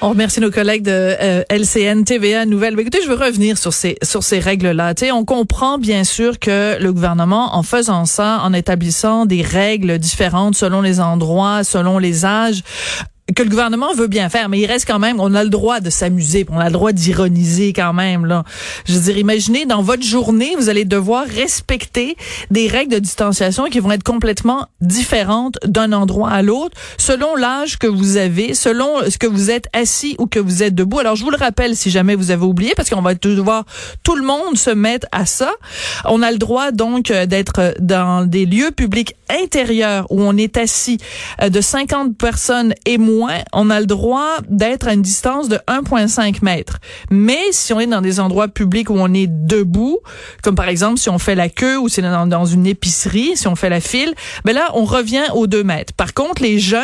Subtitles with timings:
[0.00, 2.78] On remercie nos collègues de euh, LCN TVA Nouvelle.
[2.78, 4.94] Écoutez, je veux revenir sur ces sur ces règles-là.
[5.12, 10.56] On comprend bien sûr que le gouvernement, en faisant ça, en établissant des règles différentes
[10.56, 12.62] selon les endroits, selon les âges,
[13.32, 15.80] que le gouvernement veut bien faire, mais il reste quand même, on a le droit
[15.80, 18.26] de s'amuser, on a le droit d'ironiser quand même.
[18.26, 18.44] Là.
[18.84, 22.16] Je veux dire, imaginez, dans votre journée, vous allez devoir respecter
[22.50, 27.78] des règles de distanciation qui vont être complètement différentes d'un endroit à l'autre, selon l'âge
[27.78, 30.98] que vous avez, selon ce que vous êtes assis ou que vous êtes debout.
[30.98, 33.64] Alors, je vous le rappelle si jamais vous avez oublié, parce qu'on va devoir
[34.02, 35.50] tout le monde se mettre à ça.
[36.04, 40.58] On a le droit donc euh, d'être dans des lieux publics intérieurs où on est
[40.58, 40.98] assis
[41.40, 43.13] euh, de 50 personnes et moins
[43.52, 46.78] on a le droit d'être à une distance de 1,5 mètres.
[47.10, 49.98] Mais si on est dans des endroits publics où on est debout,
[50.42, 53.48] comme par exemple si on fait la queue ou c'est dans, dans, une épicerie, si
[53.48, 55.92] on fait la file, ben là, on revient aux 2 mètres.
[55.94, 56.82] Par contre, les jeunes,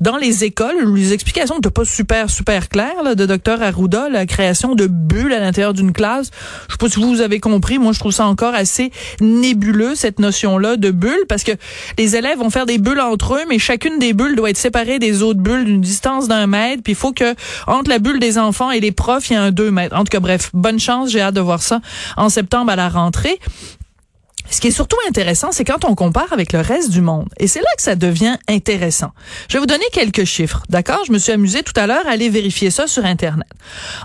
[0.00, 4.26] dans les écoles, les explications n'étaient pas super, super claires là, de Dr Arruda, la
[4.26, 6.30] création de bulles à l'intérieur d'une classe.
[6.68, 10.18] Je sais pas si vous avez compris, moi je trouve ça encore assez nébuleux, cette
[10.18, 11.52] notion-là de bulles, parce que
[11.98, 14.98] les élèves vont faire des bulles entre eux, mais chacune des bulles doit être séparée
[14.98, 17.34] des autres bulles d'une distance d'un mètre, puis il faut que
[17.66, 19.96] entre la bulle des enfants et les profs, il y a un deux mètres.
[19.96, 21.80] En tout cas, bref, bonne chance, j'ai hâte de voir ça
[22.16, 23.38] en septembre à la rentrée.
[24.50, 27.28] Ce qui est surtout intéressant, c'est quand on compare avec le reste du monde.
[27.38, 29.12] Et c'est là que ça devient intéressant.
[29.48, 31.04] Je vais vous donner quelques chiffres, d'accord?
[31.06, 33.48] Je me suis amusée tout à l'heure à aller vérifier ça sur Internet.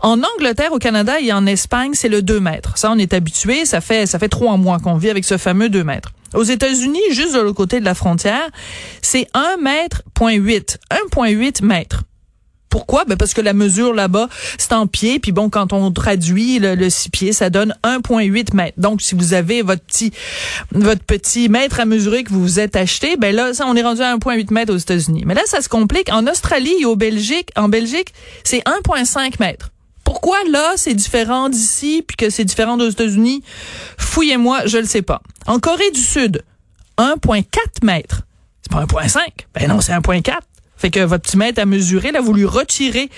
[0.00, 2.76] En Angleterre, au Canada et en Espagne, c'est le 2 mètres.
[2.76, 3.64] Ça, on est habitué.
[3.66, 6.10] Ça fait, ça fait trois mois qu'on vit avec ce fameux 2 mètres.
[6.34, 8.48] Aux États-Unis, juste de l'autre côté de la frontière,
[9.02, 10.78] c'est 1 mètre, point 8.
[11.12, 12.04] 1,8 mètres.
[12.72, 13.04] Pourquoi?
[13.04, 15.18] Ben parce que la mesure là-bas, c'est en pied.
[15.18, 18.80] Puis bon, quand on traduit le, le six pieds, ça donne 1,8 mètres.
[18.80, 20.10] Donc, si vous avez votre petit,
[20.70, 23.82] votre petit mètre à mesurer que vous vous êtes acheté, ben là, ça, on est
[23.82, 25.24] rendu à 1,8 mètres aux États-Unis.
[25.26, 26.10] Mais là, ça se complique.
[26.10, 29.71] En Australie et au Belgique, en Belgique, c'est 1,5 mètres.
[30.12, 33.42] Pourquoi là, c'est différent d'ici, puis que c'est différent aux États-Unis?
[33.96, 35.22] Fouillez-moi, je le sais pas.
[35.46, 36.42] En Corée du Sud,
[36.98, 38.20] 1,4 mètres.
[38.60, 39.20] C'est pas 1,5.
[39.54, 40.34] Ben non, c'est 1,4.
[40.76, 43.08] Fait que votre petit mètre à mesurer, là, vous lui retirez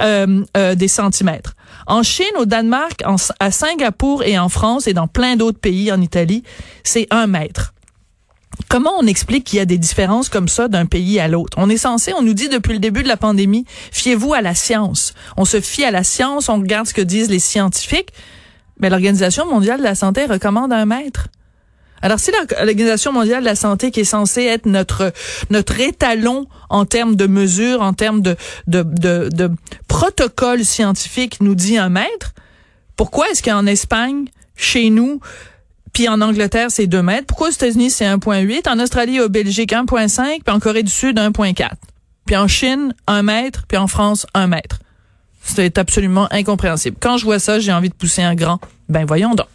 [0.00, 1.54] euh, euh, des centimètres.
[1.86, 3.02] En Chine, au Danemark,
[3.40, 6.42] à Singapour et en France et dans plein d'autres pays, en Italie,
[6.84, 7.72] c'est un mètre.
[8.68, 11.56] Comment on explique qu'il y a des différences comme ça d'un pays à l'autre?
[11.60, 14.54] On est censé, on nous dit depuis le début de la pandémie, fiez-vous à la
[14.54, 15.14] science.
[15.36, 18.12] On se fie à la science, on regarde ce que disent les scientifiques.
[18.78, 21.28] Mais l'Organisation mondiale de la santé recommande un mètre.
[22.02, 25.12] Alors, si l'Organisation mondiale de la santé, qui est censée être notre
[25.50, 28.36] notre étalon en termes de mesures, en termes de
[28.66, 29.50] de, de, de
[29.86, 32.34] protocole scientifique, nous dit un mètre,
[32.96, 34.24] pourquoi est-ce qu'en Espagne,
[34.56, 35.20] chez nous,
[35.92, 37.26] puis en Angleterre, c'est 2 mètres.
[37.26, 38.68] Pourquoi aux États-Unis, c'est 1,8?
[38.68, 40.42] En Australie au Belgique, 1,5.
[40.44, 41.70] Puis en Corée du Sud, 1,4.
[42.24, 43.64] Puis en Chine, 1 mètre.
[43.66, 44.78] Puis en France, 1 mètre.
[45.42, 46.96] C'est absolument incompréhensible.
[47.00, 48.60] Quand je vois ça, j'ai envie de pousser un grand.
[48.88, 49.46] Ben voyons donc.